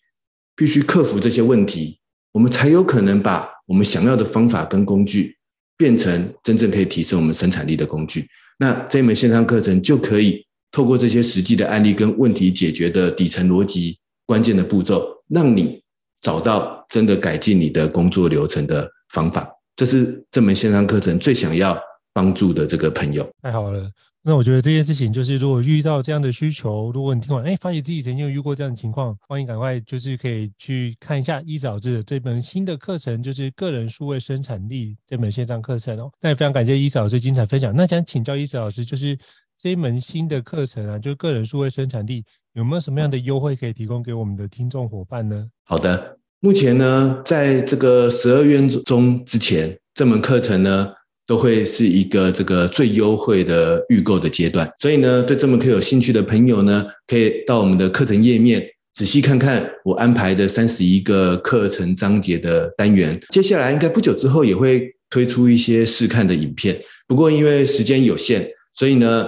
[0.57, 2.01] 必须克服这些问题，
[2.33, 5.36] 我们才有可能把我们想要的方法跟工具。
[5.77, 8.27] 变成真正可以提升我们生产力的工具，
[8.59, 15.83] 那这门线上课程就可以透过这些实际的案例跟问题解决的底层逻辑、关键的步骤，让你
[16.21, 19.49] 找到真的改进你的工作流程的方法。
[19.77, 21.79] 这是这门线上课程最想要
[22.13, 23.29] 帮助的这个朋友。
[23.43, 23.91] 太好了。
[24.29, 36.11] 那我觉得这件事情就是，如果遇到这样的需求，如果你听完，哎，发现自己曾经有遇过这样的情况，欢迎赶快就是可以去看一下伊老师的这本新的课程，就是个人数位生产力这门线上课程哦。
[36.21, 37.73] 那也非常感谢伊老师精彩分享。
[37.73, 39.17] 那想请教伊老师，就是
[39.57, 42.25] 这一门新的课程啊，就是个人数位生产力，
[42.55, 45.49] 有没有什么样的优惠可以提供给我们的听众伙伴呢？
[45.63, 50.93] 好的，目前呢，在这个十二月中之前，这门课程呢。
[51.27, 58.65] 都会是一个这个最优惠的预购的阶段，所以呢，对这门课有兴趣的朋友呢，可以到我们的课程页面
[58.95, 63.21] 仔细看看我安排的三十一个课程章节的单元。
[63.31, 69.27] 接下来应该不久之后也会推出一些试看的影片，不过因为时间有限，所以呢，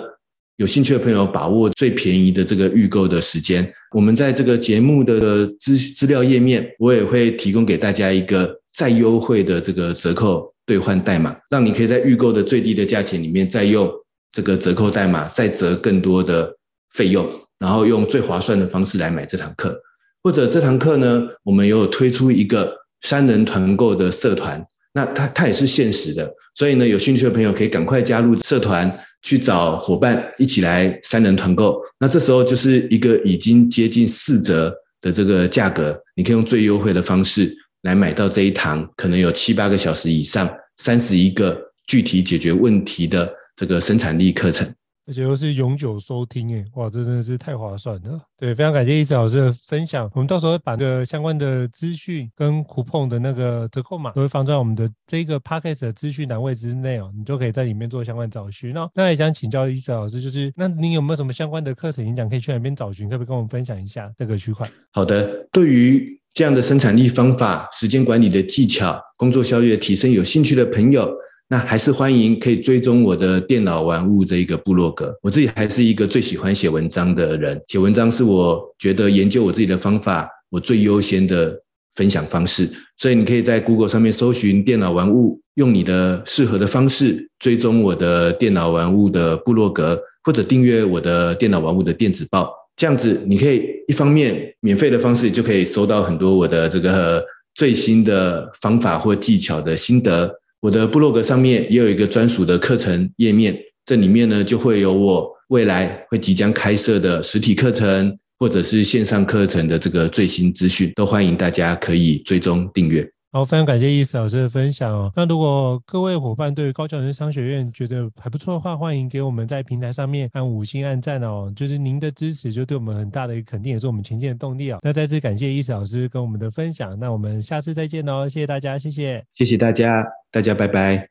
[0.57, 3.69] 有兴趣的朋友把握最便宜的这个预购的时间。
[3.95, 10.55] 我们在这个节目的资资料页面，我也会提供给大家一个再优惠的这个折扣。
[10.69, 13.91] 兑换代码，让你可以在预购的最低的价钱里面，再用
[14.31, 16.55] 这个折扣代码再折更多的
[16.93, 17.27] 费用，
[17.59, 19.81] 然后用最划算的方式来买这堂课。
[20.23, 24.63] 或者这堂课呢，我们也有推出一个三人团购的社团，
[24.93, 31.81] 那它它也是限时的，所以呢，有兴趣的朋友可以赶快加入社团，去找伙伴一起来三人团购。
[31.99, 37.57] 那这时候就是一个已经接近四折的这个价格，你可以用最优惠的方式。
[37.83, 40.49] 来买到这一堂可能有七八个小时以上、
[40.79, 44.69] 三十一个具体解决问题的这个生产力课程。
[45.07, 48.21] 而且又是永久收听，诶，哇，这真的是太划算了。
[48.37, 50.07] 对，非常感谢易慈老师的分享。
[50.13, 58.75] 我们到时候会把这个相关的资讯跟 coupon 的那个折扣码都会放在我们的这个 podcast 的资讯栏位之内哦，你就可以在里面做相关找寻。
[58.75, 63.09] 那那也想请教易慈老师，就是那你有没有什么相关的课程演讲可以去哪边找寻？
[63.09, 64.71] 可不可以跟我们分享一下这个区块？
[64.93, 71.13] 好的，对于这样的生产力方法、时间管理的技巧、工作效率的提升，有兴趣的朋友。
[71.49, 75.13] 那还是欢迎可以追踪我的电脑玩物这一个部落格。
[75.21, 81.61] 我自己还是一个最喜欢写文章的人，写文章是我觉得研究我自己的方法，我最优先的
[81.97, 82.71] 分享方式。
[82.99, 92.53] 所以你可以在 Google 上面搜寻电脑玩物，用你的适合的方式追踪我的电脑玩物的部落格，或者订阅我的电脑玩物的电子报。
[92.79, 97.23] 这样子你可以一方面免费的方式就可以收到很多我的这个
[97.57, 100.33] 最新的方法或技巧的心得。
[100.61, 113.09] 我的部落格上面也有一个专属的课程页面，这里面呢就会有我未来会即将开设的实体课程或者是线上课程的这个最新资讯，都欢迎大家可以追踪订阅。
[113.39, 115.13] 好，非常感谢易思老师的分享哦。
[115.15, 121.49] 那如果各位伙伴对于高教人生商学院觉得还不错的话，欢迎给我们在平台上面按五星按赞哦。
[121.55, 124.81] 就是您的支持，就对我们很大的一个肯定，也是我们前进的动力哦。
[124.83, 126.99] 那再次感谢易思老师跟我们的分享。
[126.99, 131.07] 那我们下次再见哦，谢谢大家，谢谢，谢谢大家，大家拜拜。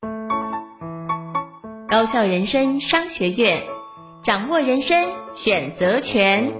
[1.89, 3.63] 高效人生商学院，
[4.25, 4.89] 掌握人生
[5.45, 6.51] 选择权。